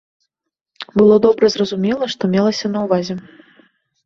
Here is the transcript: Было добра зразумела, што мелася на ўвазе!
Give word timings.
Было 1.01 1.15
добра 1.25 1.49
зразумела, 1.57 2.09
што 2.15 2.23
мелася 2.37 2.67
на 2.75 2.79
ўвазе! 2.89 3.15